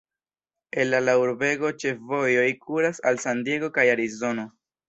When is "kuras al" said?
2.65-3.23